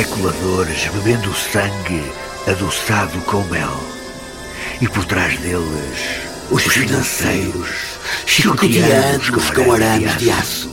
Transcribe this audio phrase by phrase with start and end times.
[0.00, 2.02] especuladores bebendo sangue
[2.46, 3.78] adoçado com mel.
[4.80, 5.60] E por trás deles,
[6.50, 7.68] os, os financeiros
[8.24, 10.70] chicoteando-os com arames de aço.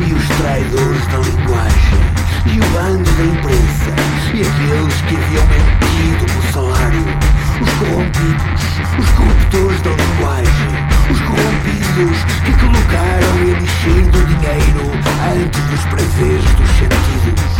[0.00, 2.00] E os traidores da linguagem,
[2.52, 3.94] e o bando da imprensa,
[4.34, 7.04] e aqueles que haviam mentido por salário,
[7.62, 8.62] os corrompidos,
[8.98, 10.68] os corruptores da linguagem,
[11.10, 14.90] os corrompidos que colocaram e enchido do dinheiro
[15.32, 17.52] antes dos prazeres dos sentidos.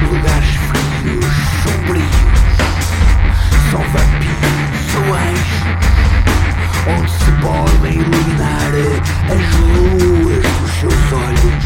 [0.00, 2.16] Lugares frios, sombrios,
[3.70, 4.56] são vampiros,
[4.92, 5.62] são anjos,
[6.88, 8.72] onde se podem iluminar
[9.28, 11.64] as luas dos seus olhos.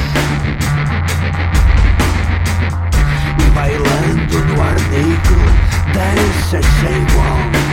[3.38, 5.40] E bailando no ar negro,
[5.94, 7.67] dança sem igual,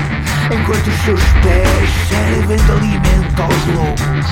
[0.51, 4.25] enquanto os seus pés servem de alimento aos lobos.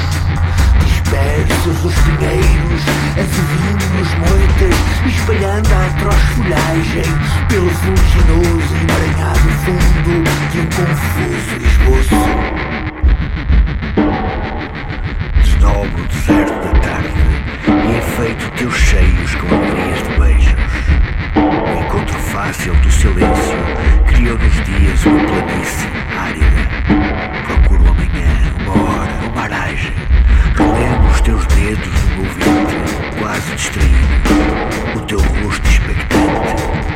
[0.86, 2.82] Dispersos os pinheiros,
[3.18, 4.76] adivinhos moitas,
[5.08, 7.12] espalhando a atroz folhagem
[7.50, 12.22] pelo fulginoso e emaranhado fundo de um confuso esboço.
[15.42, 17.10] Desnobre o deserto da tarde
[17.68, 20.54] e enfeito teus cheios com alegrias de beijos.
[21.36, 23.58] O encontro fácil do silêncio
[24.08, 26.46] criou nos dias uma planície árida.
[27.46, 29.94] Procuro amanhã, uma hora, uma aragem.
[30.56, 34.96] Relembro os teus dedos no meu ventre, quase distraído.
[34.96, 36.93] O teu rosto expectante,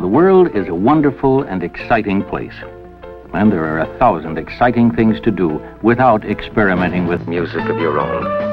[0.00, 2.54] The world is a wonderful and exciting place.
[3.34, 8.00] And there are a thousand exciting things to do without experimenting with music of your
[8.00, 8.45] own.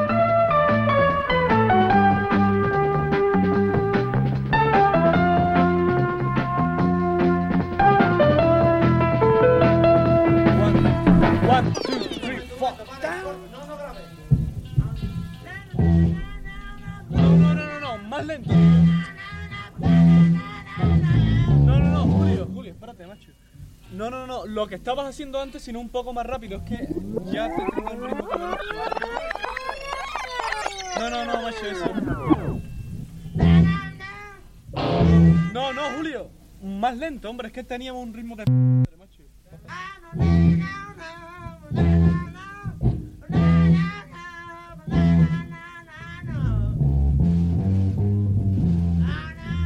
[24.74, 26.88] Que estabas haciendo antes, sino un poco más rápido, es que
[27.32, 28.38] ya te tengo el ritmo que
[31.00, 31.34] No, no, no.
[35.54, 36.32] No, no, Julio,
[36.64, 38.46] más lento, hombre, es que teníamos un ritmo de
[38.98, 39.22] macho.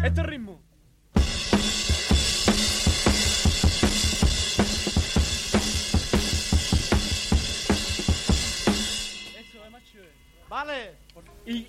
[0.03, 0.46] Este ritmo.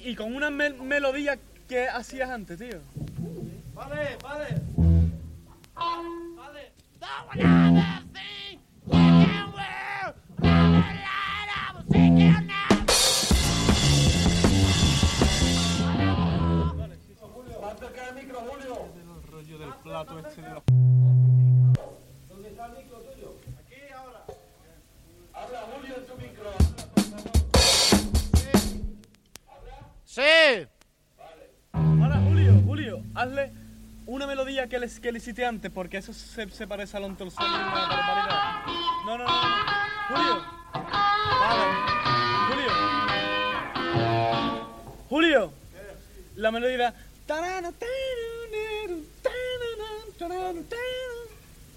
[0.08, 1.38] Y, con una mel- melodía
[1.68, 2.80] que hacías antes, tío.
[3.74, 4.62] vale, vale.
[17.96, 20.48] El rollo del plato este de
[30.18, 30.66] Sí.
[31.72, 33.52] Ahora, Julio, Julio, hazle
[34.04, 37.28] una melodía que le, que le hiciste antes, porque eso se, se parece a otro
[37.38, 39.28] No, no, no, no.
[40.08, 40.44] Julio.
[41.40, 41.64] Vale.
[42.48, 42.70] Julio.
[45.08, 45.52] Julio.
[46.34, 46.92] La melodía.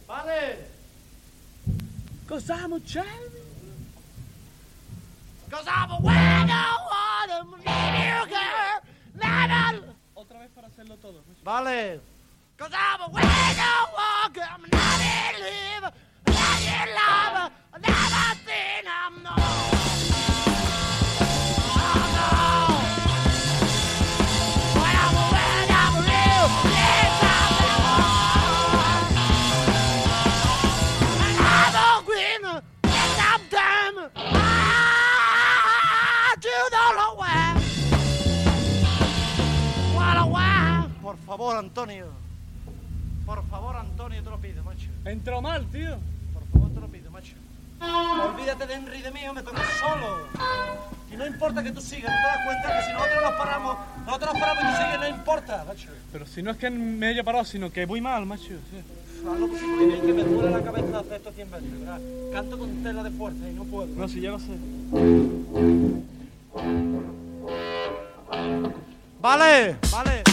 [0.08, 0.58] Vale.
[2.28, 3.31] Cosa muchacha.
[5.51, 6.72] Cause I'm a wild girl.
[10.15, 11.25] Otra vez para hacerlo todo.
[11.43, 12.00] Vale.
[12.58, 14.48] Cause I'm a wild walker.
[14.50, 15.50] I'm not
[41.42, 42.06] favor, Antonio.
[43.26, 44.90] Por favor, Antonio, te lo pido, macho.
[45.06, 45.98] Entró mal, tío.
[46.34, 47.34] Por favor, te lo pido, macho.
[47.82, 50.28] Olvídate de Henry y de mí, me toco solo.
[51.12, 53.78] Y no importa que tú sigas, ¿no te das cuenta que si nosotros nos paramos,
[54.06, 55.90] nosotros nos paramos y tú sigues, no importa, macho.
[56.12, 58.44] Pero si no es que me haya parado, sino que voy mal, macho.
[58.44, 58.84] sí.
[59.24, 62.02] Lo posible, que me duele la cabeza hacer estos 100 veces, ¿verdad?
[62.34, 63.88] Canto con tela de fuerza y no puedo.
[63.88, 64.52] No, si ya lo sé.
[69.20, 70.31] Vale, vale.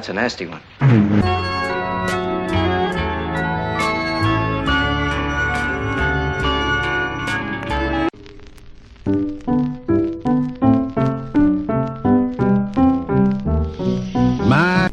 [0.00, 0.62] That's a nasty one.
[14.48, 14.90] My,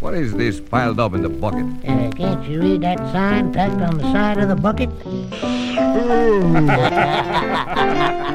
[0.00, 1.64] what is this piled up in the bucket?
[1.86, 4.90] Uh, can't you read that sign tacked on the side of the bucket?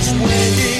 [0.00, 0.79] this way.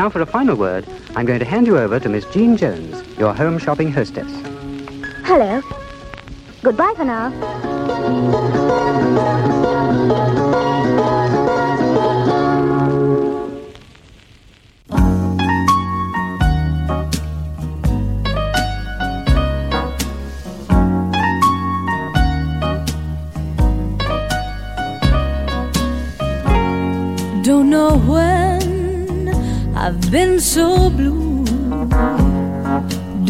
[0.00, 3.06] Now, for a final word, I'm going to hand you over to Miss Jean Jones,
[3.18, 4.32] your home shopping hostess.
[5.26, 5.60] Hello.
[6.62, 7.30] Goodbye for now.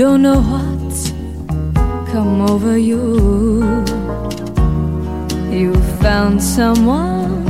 [0.00, 1.10] Don't know what's
[2.10, 3.04] come over you.
[5.52, 7.44] You found someone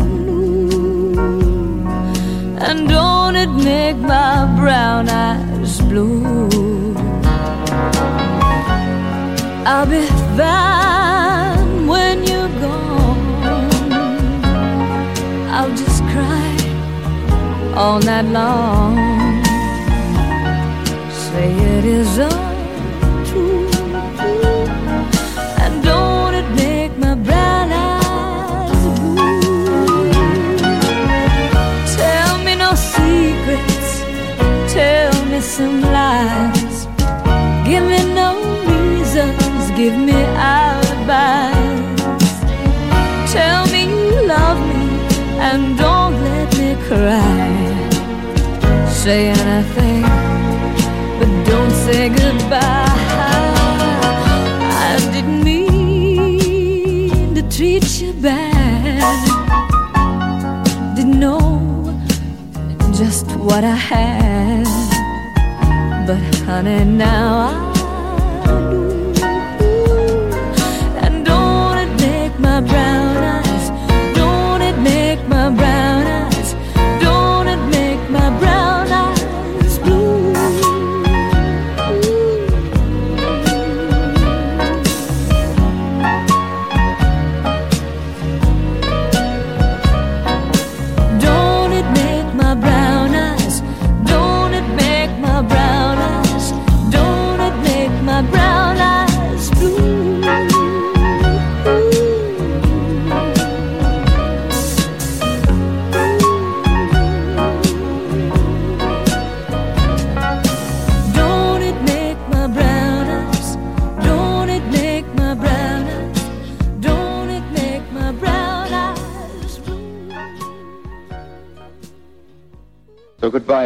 [2.59, 6.93] and don't it make my brown eyes blue?
[9.65, 10.05] I'll be
[10.37, 13.63] fine when you're gone.
[15.57, 16.57] I'll just cry
[17.77, 19.21] all night long.
[21.31, 22.40] Say it is untrue,
[35.61, 36.77] some lies.
[37.69, 38.31] Give me no
[38.73, 40.19] reasons, give me
[40.55, 42.01] alibis.
[43.35, 44.85] Tell me you love me
[45.49, 47.49] and don't let me cry.
[49.03, 50.05] Say anything,
[51.19, 53.45] but don't say goodbye.
[54.89, 59.21] I didn't mean to treat you bad.
[60.97, 61.41] Didn't know
[63.01, 64.90] just what I had.
[66.11, 67.71] But honey, now
[68.45, 69.13] I do.
[71.05, 72.90] And don't it make my brown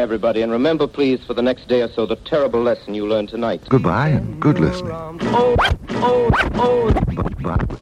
[0.05, 3.31] everybody, and remember, please, for the next day or so, the terrible lesson you learned
[3.31, 3.63] tonight.
[3.71, 4.93] Goodbye and good listening.
[4.93, 5.57] Oh,
[5.89, 6.91] oh, oh.
[7.43, 7.81] Bye.